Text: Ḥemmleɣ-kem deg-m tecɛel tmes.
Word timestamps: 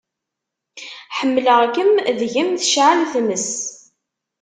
Ḥemmleɣ-kem 1.17 1.91
deg-m 2.19 2.49
tecɛel 2.59 3.01
tmes. 3.13 3.49